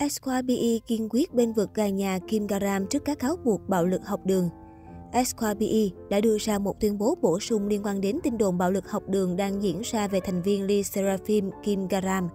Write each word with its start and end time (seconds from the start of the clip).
Esquire 0.00 0.78
kiên 0.86 1.08
quyết 1.10 1.34
bên 1.34 1.52
vực 1.52 1.74
gà 1.74 1.88
nhà 1.88 2.18
Kim 2.28 2.46
Garam 2.46 2.86
trước 2.86 3.04
các 3.04 3.18
cáo 3.18 3.36
buộc 3.44 3.68
bạo 3.68 3.84
lực 3.84 4.06
học 4.06 4.20
đường. 4.24 4.48
Esquire 5.12 5.88
đã 6.10 6.20
đưa 6.20 6.38
ra 6.38 6.58
một 6.58 6.80
tuyên 6.80 6.98
bố 6.98 7.14
bổ 7.22 7.40
sung 7.40 7.66
liên 7.66 7.82
quan 7.82 8.00
đến 8.00 8.18
tin 8.22 8.38
đồn 8.38 8.58
bạo 8.58 8.70
lực 8.70 8.90
học 8.90 9.02
đường 9.08 9.36
đang 9.36 9.62
diễn 9.62 9.80
ra 9.84 10.08
về 10.08 10.20
thành 10.20 10.42
viên 10.42 10.66
Lee 10.66 10.82
Seraphim 10.82 11.50
Kim 11.62 11.88
Garam. 11.88 12.28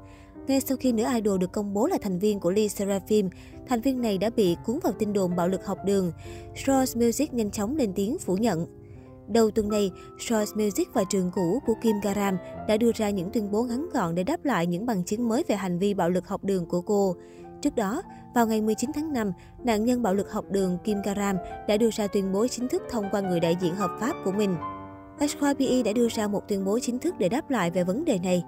Ngay 0.48 0.62
sau 0.62 0.78
khi 0.78 0.92
nữ 0.92 1.04
idol 1.16 1.40
được 1.40 1.52
công 1.52 1.74
bố 1.74 1.88
là 1.88 1.98
thành 2.02 2.20
viên 2.20 2.40
của 2.40 2.52
Lee 2.52 2.68
Seraphim, 2.68 3.30
thành 3.68 3.82
viên 3.82 4.02
này 4.02 4.18
đã 4.18 4.30
bị 4.30 4.56
cuốn 4.66 4.80
vào 4.84 4.94
tin 5.00 5.14
đồn 5.14 5.36
bạo 5.36 5.48
lực 5.48 5.66
học 5.66 5.78
đường. 5.86 6.12
Source 6.56 7.06
Music 7.06 7.34
nhanh 7.34 7.52
chóng 7.52 7.76
lên 7.76 7.94
tiếng 7.96 8.18
phủ 8.20 8.38
nhận. 8.38 8.68
Đầu 9.28 9.52
tuần 9.52 9.70
này, 9.70 9.92
Source 10.20 10.56
Music 10.56 10.88
và 10.94 11.04
trường 11.10 11.32
cũ 11.36 11.60
của 11.66 11.74
Kim 11.82 11.96
Garam 12.04 12.38
đã 12.68 12.78
đưa 12.78 12.92
ra 12.96 13.10
những 13.10 13.30
tuyên 13.30 13.52
bố 13.52 13.64
ngắn 13.64 13.90
gọn 13.94 14.16
để 14.16 14.24
đáp 14.24 14.46
lại 14.46 14.68
những 14.68 14.86
bằng 14.86 15.04
chứng 15.04 15.28
mới 15.28 15.44
về 15.48 15.56
hành 15.56 15.80
vi 15.80 15.94
bạo 15.94 16.10
lực 16.10 16.28
học 16.28 16.44
đường 16.44 16.66
của 16.66 16.82
cô. 16.82 17.16
Trước 17.66 17.76
đó, 17.76 18.02
vào 18.34 18.48
ngày 18.48 18.62
19 18.62 18.92
tháng 18.96 19.14
5, 19.14 19.32
nạn 19.64 19.86
nhân 19.86 20.02
bạo 20.02 20.14
lực 20.14 20.32
học 20.32 20.46
đường 20.50 20.78
Kim 20.84 20.98
Karam 21.04 21.38
đã 21.68 21.78
đưa 21.78 21.90
ra 21.92 22.08
tuyên 22.08 22.32
bố 22.32 22.48
chính 22.48 22.68
thức 22.68 22.84
thông 22.90 23.06
qua 23.12 23.22
người 23.22 23.40
đại 23.40 23.58
diện 23.62 23.76
hợp 23.76 23.92
pháp 24.00 24.14
của 24.26 24.32
mình. 24.32 24.56
SKPE 25.30 25.84
đã 25.86 25.94
đưa 25.94 26.08
ra 26.10 26.28
một 26.28 26.48
tuyên 26.48 26.66
bố 26.66 26.80
chính 26.80 27.00
thức 27.00 27.16
để 27.20 27.30
đáp 27.30 27.50
lại 27.50 27.72
về 27.72 27.84
vấn 27.84 28.06
đề 28.06 28.20
này. 28.24 28.44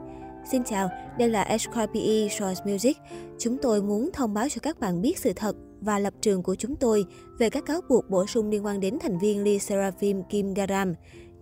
Xin 0.52 0.64
chào, 0.64 0.90
đây 1.20 1.30
là 1.30 1.58
SKPE 1.58 2.28
Source 2.40 2.72
Music. 2.72 2.98
Chúng 3.40 3.58
tôi 3.62 3.82
muốn 3.82 4.10
thông 4.14 4.34
báo 4.34 4.50
cho 4.50 4.60
các 4.62 4.80
bạn 4.80 5.02
biết 5.02 5.20
sự 5.20 5.34
thật 5.36 5.56
và 5.82 6.00
lập 6.00 6.14
trường 6.22 6.44
của 6.44 6.56
chúng 6.56 6.76
tôi 6.76 7.06
về 7.40 7.50
các 7.50 7.66
cáo 7.66 7.82
buộc 7.90 8.10
bổ 8.10 8.26
sung 8.26 8.50
liên 8.50 8.66
quan 8.66 8.80
đến 8.80 8.98
thành 9.00 9.20
viên 9.20 9.44
Lee 9.44 9.58
Seraphim 9.58 10.24
Kim 10.24 10.54
Garam. 10.54 10.94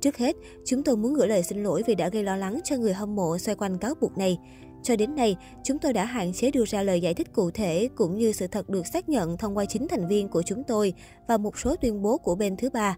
Trước 0.02 0.18
hết, 0.18 0.36
chúng 0.66 0.84
tôi 0.84 0.98
muốn 0.98 1.14
gửi 1.14 1.28
lời 1.28 1.44
xin 1.44 1.64
lỗi 1.64 1.84
vì 1.88 1.96
đã 1.96 2.10
gây 2.10 2.24
lo 2.24 2.36
lắng 2.36 2.60
cho 2.64 2.78
người 2.78 2.94
hâm 2.94 3.16
mộ 3.16 3.38
xoay 3.38 3.56
quanh 3.56 3.78
cáo 3.78 3.94
buộc 4.02 4.18
này. 4.18 4.38
Cho 4.86 4.96
đến 4.96 5.16
nay, 5.16 5.38
chúng 5.64 5.80
tôi 5.80 5.94
đã 5.94 6.06
hạn 6.06 6.34
chế 6.34 6.52
đưa 6.52 6.66
ra 6.66 6.84
lời 6.84 7.02
giải 7.02 7.14
thích 7.14 7.34
cụ 7.34 7.52
thể 7.52 7.90
cũng 7.96 8.18
như 8.18 8.32
sự 8.32 8.48
thật 8.48 8.70
được 8.70 8.88
xác 8.88 9.10
nhận 9.10 9.38
thông 9.38 9.58
qua 9.58 9.66
chính 9.66 9.88
thành 9.88 10.08
viên 10.08 10.28
của 10.28 10.44
chúng 10.44 10.64
tôi 10.64 10.94
và 11.28 11.38
một 11.38 11.60
số 11.60 11.76
tuyên 11.76 12.02
bố 12.02 12.18
của 12.18 12.36
bên 12.36 12.58
thứ 12.58 12.70
ba. 12.70 12.98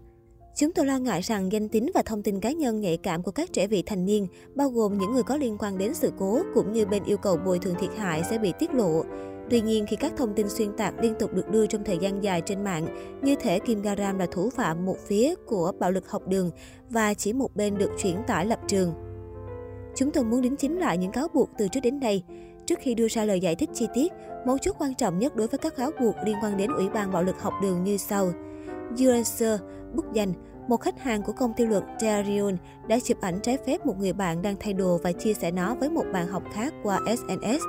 Chúng 0.56 0.72
tôi 0.72 0.86
lo 0.86 0.98
ngại 0.98 1.20
rằng 1.20 1.52
danh 1.52 1.68
tính 1.68 1.90
và 1.94 2.02
thông 2.02 2.22
tin 2.22 2.40
cá 2.40 2.52
nhân 2.52 2.80
nhạy 2.80 2.96
cảm 2.96 3.22
của 3.22 3.30
các 3.30 3.52
trẻ 3.52 3.66
vị 3.66 3.82
thành 3.86 4.04
niên, 4.04 4.26
bao 4.54 4.70
gồm 4.70 4.98
những 4.98 5.12
người 5.12 5.22
có 5.22 5.36
liên 5.36 5.56
quan 5.58 5.78
đến 5.78 5.94
sự 5.94 6.12
cố 6.18 6.42
cũng 6.54 6.72
như 6.72 6.86
bên 6.86 7.04
yêu 7.04 7.16
cầu 7.16 7.36
bồi 7.36 7.58
thường 7.58 7.74
thiệt 7.80 7.90
hại 7.96 8.22
sẽ 8.30 8.38
bị 8.38 8.52
tiết 8.58 8.74
lộ. 8.74 9.02
Tuy 9.50 9.60
nhiên, 9.60 9.86
khi 9.88 9.96
các 9.96 10.12
thông 10.16 10.34
tin 10.34 10.48
xuyên 10.48 10.76
tạc 10.76 10.94
liên 11.02 11.14
tục 11.18 11.34
được 11.34 11.50
đưa 11.50 11.66
trong 11.66 11.84
thời 11.84 11.98
gian 11.98 12.22
dài 12.22 12.42
trên 12.46 12.64
mạng, 12.64 12.86
như 13.22 13.34
thể 13.34 13.58
Kim 13.58 13.82
Garam 13.82 14.18
là 14.18 14.26
thủ 14.30 14.50
phạm 14.50 14.86
một 14.86 14.96
phía 15.06 15.34
của 15.46 15.72
bạo 15.78 15.90
lực 15.90 16.10
học 16.10 16.28
đường 16.28 16.50
và 16.90 17.14
chỉ 17.14 17.32
một 17.32 17.56
bên 17.56 17.78
được 17.78 17.90
chuyển 18.02 18.16
tải 18.26 18.46
lập 18.46 18.58
trường. 18.68 19.07
Chúng 19.94 20.10
tôi 20.10 20.24
muốn 20.24 20.40
đính 20.40 20.56
chính 20.56 20.78
lại 20.78 20.98
những 20.98 21.12
cáo 21.12 21.28
buộc 21.34 21.50
từ 21.58 21.68
trước 21.68 21.80
đến 21.80 22.00
nay. 22.00 22.24
Trước 22.66 22.78
khi 22.82 22.94
đưa 22.94 23.08
ra 23.08 23.24
lời 23.24 23.40
giải 23.40 23.54
thích 23.54 23.70
chi 23.74 23.86
tiết, 23.94 24.12
mấu 24.46 24.58
chốt 24.58 24.76
quan 24.78 24.94
trọng 24.94 25.18
nhất 25.18 25.36
đối 25.36 25.46
với 25.46 25.58
các 25.58 25.76
cáo 25.76 25.90
buộc 26.00 26.14
liên 26.24 26.36
quan 26.42 26.56
đến 26.56 26.70
Ủy 26.72 26.88
ban 26.88 27.12
bạo 27.12 27.22
lực 27.22 27.40
học 27.40 27.54
đường 27.62 27.84
như 27.84 27.96
sau. 27.96 28.32
Urancer, 28.92 29.60
bức 29.94 30.04
danh, 30.12 30.32
một 30.68 30.76
khách 30.76 31.00
hàng 31.00 31.22
của 31.22 31.32
công 31.32 31.52
ty 31.56 31.66
luật 31.66 31.82
Darion 32.00 32.56
đã 32.88 32.98
chụp 33.04 33.20
ảnh 33.20 33.40
trái 33.42 33.58
phép 33.66 33.86
một 33.86 33.98
người 33.98 34.12
bạn 34.12 34.42
đang 34.42 34.56
thay 34.60 34.72
đồ 34.72 34.98
và 35.02 35.12
chia 35.12 35.34
sẻ 35.34 35.50
nó 35.50 35.74
với 35.74 35.90
một 35.90 36.04
bạn 36.12 36.28
học 36.28 36.42
khác 36.52 36.74
qua 36.82 37.00
SNS. 37.06 37.62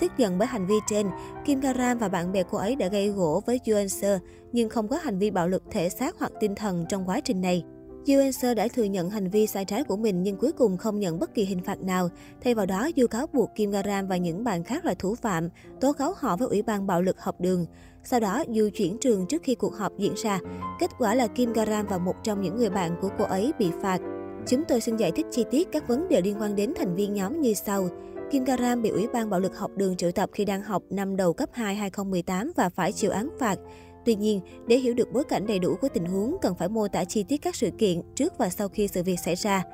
Tức 0.00 0.12
giận 0.18 0.38
bởi 0.38 0.48
hành 0.48 0.66
vi 0.66 0.74
trên, 0.86 1.06
Kim 1.44 1.60
Garam 1.60 1.98
và 1.98 2.08
bạn 2.08 2.32
bè 2.32 2.42
cô 2.50 2.58
ấy 2.58 2.76
đã 2.76 2.88
gây 2.88 3.08
gỗ 3.08 3.42
với 3.46 3.60
Yuanser 3.66 4.20
nhưng 4.52 4.68
không 4.68 4.88
có 4.88 4.96
hành 4.96 5.18
vi 5.18 5.30
bạo 5.30 5.48
lực 5.48 5.62
thể 5.70 5.88
xác 5.88 6.18
hoặc 6.18 6.32
tinh 6.40 6.54
thần 6.54 6.86
trong 6.88 7.08
quá 7.08 7.20
trình 7.20 7.40
này. 7.40 7.64
Yuanser 8.08 8.56
đã 8.56 8.68
thừa 8.68 8.84
nhận 8.84 9.10
hành 9.10 9.28
vi 9.28 9.46
sai 9.46 9.64
trái 9.64 9.84
của 9.84 9.96
mình 9.96 10.22
nhưng 10.22 10.36
cuối 10.36 10.52
cùng 10.52 10.76
không 10.76 10.98
nhận 10.98 11.18
bất 11.18 11.34
kỳ 11.34 11.44
hình 11.44 11.60
phạt 11.60 11.80
nào. 11.80 12.08
Thay 12.40 12.54
vào 12.54 12.66
đó, 12.66 12.88
Du 12.96 13.06
cáo 13.06 13.26
buộc 13.32 13.50
Kim 13.54 13.70
Garam 13.70 14.06
và 14.06 14.16
những 14.16 14.44
bạn 14.44 14.64
khác 14.64 14.84
là 14.84 14.94
thủ 14.94 15.14
phạm, 15.14 15.48
tố 15.80 15.92
cáo 15.92 16.12
họ 16.16 16.36
với 16.36 16.48
Ủy 16.48 16.62
ban 16.62 16.86
bạo 16.86 17.02
lực 17.02 17.20
học 17.20 17.40
đường. 17.40 17.66
Sau 18.04 18.20
đó, 18.20 18.44
Du 18.48 18.68
chuyển 18.74 18.98
trường 19.00 19.26
trước 19.26 19.42
khi 19.42 19.54
cuộc 19.54 19.74
họp 19.74 19.98
diễn 19.98 20.14
ra. 20.16 20.40
Kết 20.80 20.90
quả 20.98 21.14
là 21.14 21.26
Kim 21.26 21.52
Garam 21.52 21.86
và 21.86 21.98
một 21.98 22.14
trong 22.22 22.42
những 22.42 22.56
người 22.56 22.70
bạn 22.70 22.96
của 23.00 23.08
cô 23.18 23.24
ấy 23.24 23.52
bị 23.58 23.70
phạt. 23.82 24.00
Chúng 24.46 24.64
tôi 24.68 24.80
xin 24.80 24.96
giải 24.96 25.12
thích 25.12 25.26
chi 25.30 25.44
tiết 25.50 25.68
các 25.72 25.88
vấn 25.88 26.08
đề 26.08 26.20
liên 26.20 26.40
quan 26.40 26.56
đến 26.56 26.72
thành 26.76 26.94
viên 26.94 27.14
nhóm 27.14 27.40
như 27.40 27.54
sau. 27.54 27.88
Kim 28.30 28.44
Garam 28.44 28.82
bị 28.82 28.90
Ủy 28.90 29.08
ban 29.12 29.30
bạo 29.30 29.40
lực 29.40 29.58
học 29.58 29.70
đường 29.76 29.96
triệu 29.96 30.12
tập 30.12 30.30
khi 30.32 30.44
đang 30.44 30.62
học 30.62 30.82
năm 30.90 31.16
đầu 31.16 31.32
cấp 31.32 31.48
2 31.52 31.74
2018 31.74 32.52
và 32.56 32.68
phải 32.68 32.92
chịu 32.92 33.10
án 33.10 33.28
phạt. 33.38 33.58
Tuy 34.04 34.14
nhiên, 34.14 34.40
để 34.66 34.76
hiểu 34.76 34.94
được 34.94 35.12
bối 35.12 35.24
cảnh 35.24 35.46
đầy 35.46 35.58
đủ 35.58 35.76
của 35.80 35.88
tình 35.88 36.04
huống, 36.04 36.36
cần 36.42 36.54
phải 36.54 36.68
mô 36.68 36.88
tả 36.88 37.04
chi 37.04 37.22
tiết 37.22 37.36
các 37.36 37.56
sự 37.56 37.70
kiện 37.78 38.00
trước 38.14 38.38
và 38.38 38.48
sau 38.48 38.68
khi 38.68 38.88
sự 38.88 39.02
việc 39.02 39.20
xảy 39.24 39.34
ra. 39.34 39.64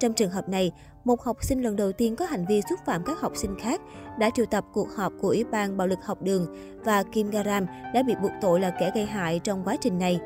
Trong 0.00 0.12
trường 0.12 0.30
hợp 0.30 0.48
này, 0.48 0.72
một 1.04 1.22
học 1.22 1.44
sinh 1.44 1.62
lần 1.62 1.76
đầu 1.76 1.92
tiên 1.92 2.16
có 2.16 2.24
hành 2.24 2.44
vi 2.48 2.60
xúc 2.70 2.78
phạm 2.86 3.02
các 3.06 3.20
học 3.20 3.32
sinh 3.36 3.54
khác 3.60 3.80
đã 4.18 4.30
triệu 4.30 4.46
tập 4.46 4.64
cuộc 4.72 4.88
họp 4.96 5.12
của 5.20 5.28
Ủy 5.28 5.44
ban 5.44 5.76
bạo 5.76 5.86
lực 5.86 5.98
học 6.04 6.22
đường 6.22 6.46
và 6.84 7.02
Kim 7.02 7.30
Garam 7.30 7.66
đã 7.94 8.02
bị 8.02 8.14
buộc 8.22 8.30
tội 8.40 8.60
là 8.60 8.70
kẻ 8.80 8.90
gây 8.94 9.06
hại 9.06 9.38
trong 9.38 9.64
quá 9.64 9.76
trình 9.80 9.98
này. 9.98 10.20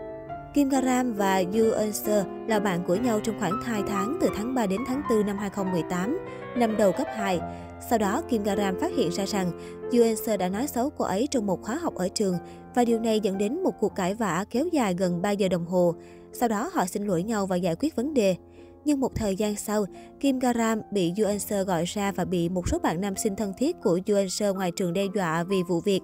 Kim 0.54 0.68
Garam 0.68 1.14
và 1.14 1.42
Yu 1.52 1.72
Eunser 1.72 2.26
là 2.48 2.60
bạn 2.60 2.84
của 2.86 2.94
nhau 2.94 3.20
trong 3.20 3.40
khoảng 3.40 3.62
2 3.62 3.82
tháng 3.88 4.18
từ 4.20 4.28
tháng 4.36 4.54
3 4.54 4.66
đến 4.66 4.80
tháng 4.86 5.02
4 5.10 5.26
năm 5.26 5.38
2018, 5.38 6.18
năm 6.56 6.76
đầu 6.76 6.92
cấp 6.92 7.06
2. 7.16 7.40
Sau 7.90 7.98
đó, 7.98 8.22
Kim 8.28 8.42
Garam 8.42 8.80
phát 8.80 8.90
hiện 8.96 9.10
ra 9.10 9.26
rằng 9.26 9.50
Yu 9.92 10.02
Eunser 10.02 10.40
đã 10.40 10.48
nói 10.48 10.66
xấu 10.66 10.90
cô 10.90 11.04
ấy 11.04 11.28
trong 11.30 11.46
một 11.46 11.62
khóa 11.62 11.74
học 11.74 11.94
ở 11.94 12.08
trường 12.08 12.38
và 12.74 12.84
điều 12.84 13.00
này 13.00 13.20
dẫn 13.20 13.38
đến 13.38 13.62
một 13.62 13.72
cuộc 13.80 13.94
cãi 13.94 14.14
vã 14.14 14.44
kéo 14.50 14.66
dài 14.72 14.94
gần 14.94 15.22
3 15.22 15.30
giờ 15.30 15.48
đồng 15.48 15.66
hồ. 15.66 15.94
Sau 16.32 16.48
đó 16.48 16.70
họ 16.72 16.86
xin 16.86 17.04
lỗi 17.04 17.22
nhau 17.22 17.46
và 17.46 17.56
giải 17.56 17.76
quyết 17.80 17.96
vấn 17.96 18.14
đề. 18.14 18.36
Nhưng 18.84 19.00
một 19.00 19.14
thời 19.14 19.36
gian 19.36 19.56
sau, 19.56 19.84
Kim 20.20 20.38
Garam 20.38 20.80
bị 20.90 21.12
Yu 21.18 21.26
Eunser 21.26 21.66
gọi 21.66 21.84
ra 21.84 22.12
và 22.12 22.24
bị 22.24 22.48
một 22.48 22.68
số 22.68 22.78
bạn 22.78 23.00
nam 23.00 23.16
sinh 23.16 23.36
thân 23.36 23.52
thiết 23.58 23.76
của 23.82 24.00
Yu 24.06 24.16
Eunser 24.16 24.54
ngoài 24.54 24.70
trường 24.76 24.92
đe 24.92 25.04
dọa 25.14 25.44
vì 25.44 25.62
vụ 25.62 25.80
việc. 25.80 26.00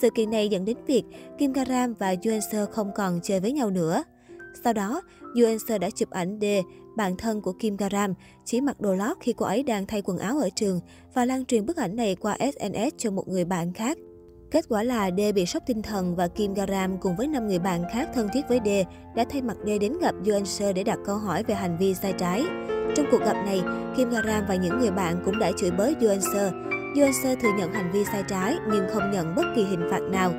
Sự 0.00 0.10
kiện 0.10 0.30
này 0.30 0.48
dẫn 0.48 0.64
đến 0.64 0.76
việc 0.86 1.02
Kim 1.38 1.52
Garam 1.52 1.94
và 1.94 2.14
Yuenser 2.24 2.68
không 2.70 2.90
còn 2.94 3.20
chơi 3.22 3.40
với 3.40 3.52
nhau 3.52 3.70
nữa. 3.70 4.02
Sau 4.64 4.72
đó, 4.72 5.02
Yuenser 5.34 5.80
đã 5.80 5.90
chụp 5.90 6.10
ảnh 6.10 6.38
D, 6.40 6.44
bạn 6.96 7.16
thân 7.16 7.40
của 7.40 7.52
Kim 7.52 7.76
Garam, 7.76 8.14
chỉ 8.44 8.60
mặc 8.60 8.80
đồ 8.80 8.94
lót 8.94 9.16
khi 9.20 9.32
cô 9.32 9.46
ấy 9.46 9.62
đang 9.62 9.86
thay 9.86 10.02
quần 10.02 10.18
áo 10.18 10.38
ở 10.38 10.48
trường 10.56 10.80
và 11.14 11.24
lan 11.24 11.44
truyền 11.44 11.66
bức 11.66 11.76
ảnh 11.76 11.96
này 11.96 12.14
qua 12.14 12.38
SNS 12.40 12.94
cho 12.96 13.10
một 13.10 13.28
người 13.28 13.44
bạn 13.44 13.72
khác. 13.72 13.98
Kết 14.54 14.64
quả 14.68 14.82
là 14.82 15.10
D 15.10 15.20
bị 15.34 15.46
sốc 15.46 15.62
tinh 15.66 15.82
thần 15.82 16.16
và 16.16 16.28
Kim 16.28 16.54
Garam 16.54 16.98
cùng 16.98 17.16
với 17.16 17.26
5 17.26 17.48
người 17.48 17.58
bạn 17.58 17.84
khác 17.92 18.08
thân 18.14 18.28
thiết 18.34 18.40
với 18.48 18.60
D 18.64 18.68
đã 19.16 19.24
thay 19.30 19.42
mặt 19.42 19.56
D 19.64 19.68
đến 19.80 19.92
gặp 20.00 20.14
Yuenser 20.26 20.76
để 20.76 20.84
đặt 20.84 20.98
câu 21.06 21.16
hỏi 21.16 21.42
về 21.42 21.54
hành 21.54 21.76
vi 21.78 21.94
sai 21.94 22.14
trái. 22.18 22.44
Trong 22.96 23.06
cuộc 23.10 23.20
gặp 23.20 23.32
này, 23.32 23.62
Kim 23.96 24.10
Garam 24.10 24.44
và 24.48 24.54
những 24.54 24.78
người 24.78 24.90
bạn 24.90 25.22
cũng 25.24 25.38
đã 25.38 25.52
chửi 25.56 25.70
bới 25.70 25.94
Yuenser. 26.00 26.52
Seo 27.22 27.36
thừa 27.42 27.52
nhận 27.58 27.72
hành 27.72 27.92
vi 27.92 28.04
sai 28.04 28.22
trái 28.28 28.56
nhưng 28.72 28.86
không 28.92 29.10
nhận 29.10 29.34
bất 29.34 29.44
kỳ 29.56 29.64
hình 29.64 29.88
phạt 29.90 30.02
nào. 30.02 30.32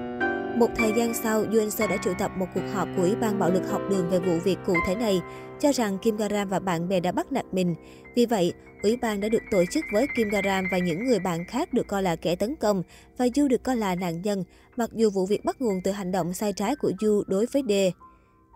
Một 0.55 0.67
thời 0.75 0.93
gian 0.93 1.13
sau, 1.13 1.43
Yuenser 1.43 1.89
đã 1.89 1.97
triệu 2.03 2.13
tập 2.19 2.31
một 2.37 2.45
cuộc 2.55 2.61
họp 2.73 2.87
của 2.95 3.01
Ủy 3.01 3.15
ban 3.15 3.39
bạo 3.39 3.51
lực 3.51 3.69
học 3.69 3.81
đường 3.89 4.09
về 4.09 4.19
vụ 4.19 4.37
việc 4.43 4.57
cụ 4.65 4.73
thể 4.87 4.95
này, 4.95 5.21
cho 5.59 5.71
rằng 5.71 5.97
Kim 5.97 6.17
Garam 6.17 6.49
và 6.49 6.59
bạn 6.59 6.89
bè 6.89 6.99
đã 6.99 7.11
bắt 7.11 7.31
nạt 7.31 7.45
mình. 7.51 7.75
Vì 8.15 8.25
vậy, 8.25 8.53
Ủy 8.83 8.97
ban 8.97 9.21
đã 9.21 9.29
được 9.29 9.41
tổ 9.51 9.63
chức 9.71 9.85
với 9.93 10.07
Kim 10.15 10.29
Garam 10.29 10.65
và 10.71 10.77
những 10.77 11.05
người 11.05 11.19
bạn 11.19 11.45
khác 11.45 11.73
được 11.73 11.87
coi 11.87 12.03
là 12.03 12.15
kẻ 12.15 12.35
tấn 12.35 12.55
công 12.55 12.83
và 13.17 13.27
Du 13.35 13.47
được 13.47 13.63
coi 13.63 13.75
là 13.75 13.95
nạn 13.95 14.21
nhân, 14.21 14.43
mặc 14.75 14.89
dù 14.93 15.09
vụ 15.09 15.25
việc 15.25 15.45
bắt 15.45 15.61
nguồn 15.61 15.81
từ 15.83 15.91
hành 15.91 16.11
động 16.11 16.33
sai 16.33 16.53
trái 16.53 16.75
của 16.75 16.91
Du 17.01 17.23
đối 17.27 17.45
với 17.45 17.63
D. 17.69 17.71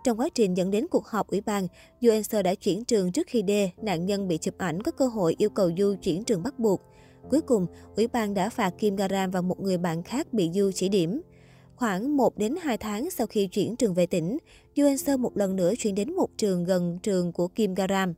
Trong 0.05 0.19
quá 0.19 0.29
trình 0.33 0.57
dẫn 0.57 0.71
đến 0.71 0.87
cuộc 0.91 1.07
họp 1.07 1.27
ủy 1.27 1.41
ban, 1.41 1.67
Yuenser 2.01 2.45
đã 2.45 2.55
chuyển 2.55 2.85
trường 2.85 3.11
trước 3.11 3.27
khi 3.27 3.43
D, 3.47 3.51
nạn 3.83 4.05
nhân 4.05 4.27
bị 4.27 4.37
chụp 4.37 4.55
ảnh 4.57 4.83
có 4.83 4.91
cơ 4.91 5.07
hội 5.07 5.35
yêu 5.37 5.49
cầu 5.49 5.71
Du 5.77 5.95
chuyển 6.01 6.23
trường 6.23 6.43
bắt 6.43 6.59
buộc. 6.59 6.81
Cuối 7.29 7.41
cùng, 7.41 7.65
ủy 7.95 8.07
ban 8.07 8.33
đã 8.33 8.49
phạt 8.49 8.73
Kim 8.77 8.95
Garam 8.95 9.31
và 9.31 9.41
một 9.41 9.59
người 9.59 9.77
bạn 9.77 10.03
khác 10.03 10.33
bị 10.33 10.49
Du 10.53 10.71
chỉ 10.71 10.89
điểm. 10.89 11.21
Khoảng 11.79 12.17
1 12.17 12.37
đến 12.37 12.55
2 12.61 12.77
tháng 12.77 13.09
sau 13.09 13.27
khi 13.27 13.47
chuyển 13.47 13.75
trường 13.75 13.93
về 13.93 14.05
tỉnh, 14.05 14.37
Yuenser 14.77 15.19
một 15.19 15.37
lần 15.37 15.55
nữa 15.55 15.73
chuyển 15.77 15.95
đến 15.95 16.13
một 16.13 16.27
trường 16.37 16.63
gần 16.63 16.99
trường 17.03 17.31
của 17.31 17.47
Kim 17.47 17.73
Garam. 17.73 18.13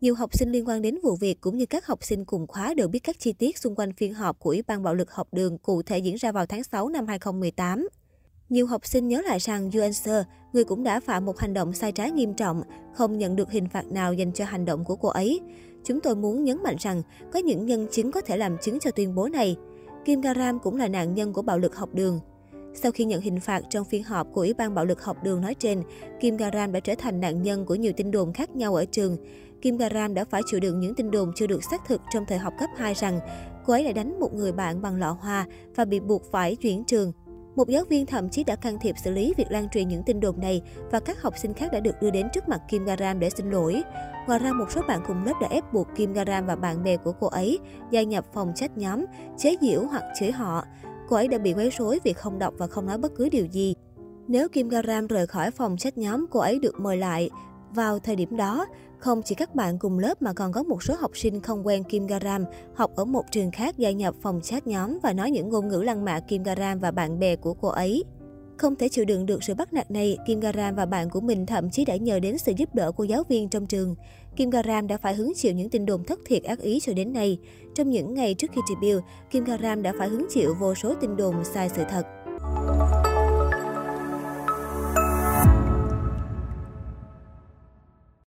Nhiều 0.00 0.14
học 0.14 0.34
sinh 0.34 0.52
liên 0.52 0.68
quan 0.68 0.82
đến 0.82 0.98
vụ 1.02 1.16
việc 1.16 1.40
cũng 1.40 1.58
như 1.58 1.66
các 1.66 1.86
học 1.86 2.04
sinh 2.04 2.24
cùng 2.24 2.46
khóa 2.46 2.74
đều 2.74 2.88
biết 2.88 2.98
các 2.98 3.18
chi 3.18 3.32
tiết 3.32 3.58
xung 3.58 3.74
quanh 3.74 3.92
phiên 3.92 4.14
họp 4.14 4.38
của 4.38 4.50
Ủy 4.50 4.62
ban 4.62 4.82
bạo 4.82 4.94
lực 4.94 5.12
học 5.12 5.28
đường 5.32 5.58
cụ 5.58 5.82
thể 5.82 5.98
diễn 5.98 6.14
ra 6.14 6.32
vào 6.32 6.46
tháng 6.46 6.64
6 6.64 6.88
năm 6.88 7.06
2018. 7.06 7.88
Nhiều 8.48 8.66
học 8.66 8.86
sinh 8.86 9.08
nhớ 9.08 9.22
lại 9.24 9.38
rằng 9.38 9.70
Yuenser, 9.70 10.24
người 10.52 10.64
cũng 10.64 10.82
đã 10.82 11.00
phạm 11.00 11.24
một 11.24 11.38
hành 11.38 11.54
động 11.54 11.72
sai 11.72 11.92
trái 11.92 12.10
nghiêm 12.10 12.34
trọng, 12.34 12.62
không 12.94 13.18
nhận 13.18 13.36
được 13.36 13.50
hình 13.50 13.68
phạt 13.68 13.86
nào 13.86 14.14
dành 14.14 14.32
cho 14.32 14.44
hành 14.44 14.64
động 14.64 14.84
của 14.84 14.96
cô 14.96 15.08
ấy. 15.08 15.40
Chúng 15.84 16.00
tôi 16.00 16.16
muốn 16.16 16.44
nhấn 16.44 16.62
mạnh 16.62 16.76
rằng 16.78 17.02
có 17.32 17.38
những 17.38 17.66
nhân 17.66 17.86
chứng 17.90 18.12
có 18.12 18.20
thể 18.20 18.36
làm 18.36 18.56
chứng 18.58 18.78
cho 18.80 18.90
tuyên 18.90 19.14
bố 19.14 19.28
này. 19.28 19.56
Kim 20.04 20.20
Garam 20.20 20.58
cũng 20.58 20.76
là 20.76 20.88
nạn 20.88 21.14
nhân 21.14 21.32
của 21.32 21.42
bạo 21.42 21.58
lực 21.58 21.76
học 21.76 21.94
đường. 21.94 22.20
Sau 22.74 22.92
khi 22.92 23.04
nhận 23.04 23.20
hình 23.20 23.40
phạt 23.40 23.62
trong 23.70 23.84
phiên 23.84 24.02
họp 24.02 24.26
của 24.32 24.40
Ủy 24.40 24.54
ban 24.54 24.74
bạo 24.74 24.84
lực 24.84 25.04
học 25.04 25.16
đường 25.22 25.40
nói 25.40 25.54
trên, 25.54 25.82
Kim 26.20 26.36
Garan 26.36 26.72
đã 26.72 26.80
trở 26.80 26.94
thành 26.94 27.20
nạn 27.20 27.42
nhân 27.42 27.66
của 27.66 27.74
nhiều 27.74 27.92
tin 27.96 28.10
đồn 28.10 28.32
khác 28.32 28.56
nhau 28.56 28.74
ở 28.74 28.84
trường. 28.84 29.16
Kim 29.62 29.76
Garan 29.76 30.14
đã 30.14 30.24
phải 30.24 30.42
chịu 30.46 30.60
đựng 30.60 30.80
những 30.80 30.94
tin 30.94 31.10
đồn 31.10 31.32
chưa 31.36 31.46
được 31.46 31.64
xác 31.70 31.86
thực 31.86 32.00
trong 32.14 32.24
thời 32.28 32.38
học 32.38 32.52
cấp 32.58 32.70
2 32.76 32.94
rằng 32.94 33.20
cô 33.66 33.72
ấy 33.72 33.84
đã 33.84 33.92
đánh 33.92 34.20
một 34.20 34.34
người 34.34 34.52
bạn 34.52 34.82
bằng 34.82 34.96
lọ 34.96 35.16
hoa 35.20 35.46
và 35.76 35.84
bị 35.84 36.00
buộc 36.00 36.30
phải 36.30 36.56
chuyển 36.56 36.84
trường. 36.84 37.12
Một 37.56 37.68
giáo 37.68 37.84
viên 37.84 38.06
thậm 38.06 38.28
chí 38.28 38.44
đã 38.44 38.56
can 38.56 38.78
thiệp 38.78 38.94
xử 39.04 39.10
lý 39.10 39.34
việc 39.36 39.50
lan 39.50 39.68
truyền 39.68 39.88
những 39.88 40.02
tin 40.02 40.20
đồn 40.20 40.40
này 40.40 40.62
và 40.90 41.00
các 41.00 41.22
học 41.22 41.34
sinh 41.38 41.54
khác 41.54 41.72
đã 41.72 41.80
được 41.80 41.94
đưa 42.00 42.10
đến 42.10 42.28
trước 42.32 42.48
mặt 42.48 42.60
Kim 42.68 42.84
Garam 42.84 43.20
để 43.20 43.30
xin 43.30 43.50
lỗi. 43.50 43.82
Ngoài 44.26 44.38
ra, 44.38 44.52
một 44.52 44.70
số 44.70 44.82
bạn 44.88 45.00
cùng 45.06 45.24
lớp 45.24 45.32
đã 45.40 45.48
ép 45.50 45.72
buộc 45.72 45.86
Kim 45.96 46.12
Garam 46.12 46.46
và 46.46 46.56
bạn 46.56 46.84
bè 46.84 46.96
của 46.96 47.12
cô 47.12 47.26
ấy 47.26 47.58
gia 47.90 48.02
nhập 48.02 48.24
phòng 48.32 48.52
trách 48.56 48.78
nhóm, 48.78 49.04
chế 49.38 49.56
giễu 49.60 49.84
hoặc 49.84 50.02
chửi 50.20 50.32
họ 50.32 50.64
cô 51.10 51.16
ấy 51.16 51.28
đã 51.28 51.38
bị 51.38 51.52
quấy 51.52 51.70
rối 51.70 52.00
vì 52.04 52.12
không 52.12 52.38
đọc 52.38 52.54
và 52.58 52.66
không 52.66 52.86
nói 52.86 52.98
bất 52.98 53.12
cứ 53.16 53.28
điều 53.28 53.46
gì. 53.46 53.74
Nếu 54.28 54.48
Kim 54.48 54.68
Garam 54.68 55.06
rời 55.06 55.26
khỏi 55.26 55.50
phòng 55.50 55.76
chat 55.76 55.98
nhóm, 55.98 56.26
cô 56.30 56.40
ấy 56.40 56.58
được 56.58 56.80
mời 56.80 56.96
lại. 56.96 57.30
Vào 57.74 57.98
thời 57.98 58.16
điểm 58.16 58.36
đó, 58.36 58.66
không 58.98 59.22
chỉ 59.22 59.34
các 59.34 59.54
bạn 59.54 59.78
cùng 59.78 59.98
lớp 59.98 60.22
mà 60.22 60.32
còn 60.32 60.52
có 60.52 60.62
một 60.62 60.82
số 60.82 60.94
học 60.98 61.10
sinh 61.14 61.40
không 61.40 61.66
quen 61.66 61.84
Kim 61.84 62.06
Garam, 62.06 62.44
học 62.74 62.90
ở 62.96 63.04
một 63.04 63.24
trường 63.30 63.50
khác 63.50 63.78
gia 63.78 63.90
nhập 63.90 64.14
phòng 64.22 64.40
chat 64.42 64.66
nhóm 64.66 64.98
và 65.02 65.12
nói 65.12 65.30
những 65.30 65.48
ngôn 65.48 65.68
ngữ 65.68 65.82
lăng 65.82 66.04
mạ 66.04 66.20
Kim 66.20 66.42
Garam 66.42 66.78
và 66.78 66.90
bạn 66.90 67.18
bè 67.18 67.36
của 67.36 67.54
cô 67.54 67.68
ấy. 67.68 68.04
Không 68.58 68.76
thể 68.76 68.88
chịu 68.88 69.04
đựng 69.04 69.26
được 69.26 69.44
sự 69.44 69.54
bắt 69.54 69.72
nạt 69.72 69.90
này, 69.90 70.18
Kim 70.26 70.40
Garam 70.40 70.74
và 70.74 70.86
bạn 70.86 71.10
của 71.10 71.20
mình 71.20 71.46
thậm 71.46 71.70
chí 71.70 71.84
đã 71.84 71.96
nhờ 71.96 72.20
đến 72.20 72.38
sự 72.38 72.52
giúp 72.56 72.74
đỡ 72.74 72.92
của 72.92 73.04
giáo 73.04 73.22
viên 73.28 73.48
trong 73.48 73.66
trường. 73.66 73.94
Kim 74.36 74.50
Garam 74.50 74.86
đã 74.86 74.96
phải 74.96 75.14
hứng 75.14 75.32
chịu 75.36 75.52
những 75.52 75.68
tin 75.68 75.86
đồn 75.86 76.04
thất 76.04 76.20
thiệt 76.24 76.44
ác 76.44 76.58
ý 76.58 76.80
cho 76.80 76.92
đến 76.92 77.12
nay. 77.12 77.38
Trong 77.74 77.90
những 77.90 78.14
ngày 78.14 78.34
trước 78.34 78.50
khi 78.54 78.60
debut, 78.68 79.02
Kim 79.30 79.44
Garam 79.44 79.82
đã 79.82 79.92
phải 79.98 80.08
hứng 80.08 80.26
chịu 80.30 80.54
vô 80.60 80.74
số 80.74 80.94
tin 81.00 81.16
đồn 81.16 81.44
sai 81.44 81.68
sự 81.68 81.82
thật. 81.90 82.19